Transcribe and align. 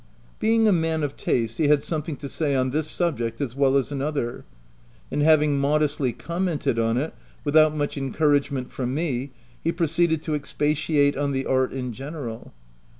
Being 0.39 0.67
a 0.67 0.71
man 0.71 1.03
of 1.03 1.15
taste, 1.15 1.59
he 1.59 1.67
had 1.67 1.83
something 1.83 2.15
to 2.15 2.27
say 2.27 2.55
on 2.55 2.71
this 2.71 2.89
subject 2.89 3.39
as 3.39 3.55
well 3.55 3.77
as 3.77 3.91
another, 3.91 4.45
and 5.11 5.21
having 5.21 5.59
modestly 5.59 6.11
commented 6.11 6.79
on 6.79 6.97
it, 6.97 7.13
without 7.45 7.77
much 7.77 7.99
en 7.99 8.11
couragement 8.11 8.71
from 8.71 8.95
me, 8.95 9.29
he 9.63 9.71
proceeded 9.71 10.23
to 10.23 10.33
expatiate 10.33 11.15
on 11.15 11.33
the 11.33 11.45
art 11.45 11.71
in 11.71 11.93
general. 11.93 12.51